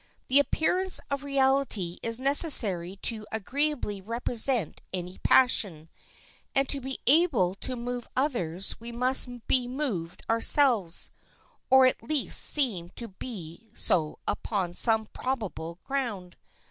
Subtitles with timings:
[0.29, 5.89] The appearance of reality is necessary to agreeably represent any passion,
[6.55, 11.11] and to be able to move others we must be moved ourselves,
[11.69, 16.35] or at least seem to be so upon some probable ground.